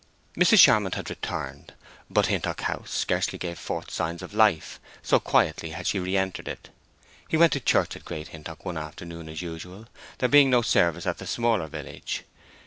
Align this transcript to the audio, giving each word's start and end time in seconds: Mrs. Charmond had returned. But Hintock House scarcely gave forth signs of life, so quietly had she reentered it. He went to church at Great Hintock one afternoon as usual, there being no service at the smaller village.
Mrs. 0.35 0.57
Charmond 0.61 0.95
had 0.95 1.11
returned. 1.11 1.73
But 2.09 2.25
Hintock 2.25 2.61
House 2.61 2.89
scarcely 2.89 3.37
gave 3.37 3.59
forth 3.59 3.91
signs 3.91 4.23
of 4.23 4.33
life, 4.33 4.79
so 5.03 5.19
quietly 5.19 5.69
had 5.77 5.85
she 5.85 5.99
reentered 5.99 6.47
it. 6.47 6.71
He 7.27 7.37
went 7.37 7.53
to 7.53 7.59
church 7.59 7.95
at 7.95 8.03
Great 8.03 8.29
Hintock 8.29 8.65
one 8.65 8.77
afternoon 8.79 9.29
as 9.29 9.43
usual, 9.43 9.85
there 10.17 10.27
being 10.27 10.49
no 10.49 10.63
service 10.63 11.05
at 11.05 11.19
the 11.19 11.27
smaller 11.27 11.67
village. 11.67 12.23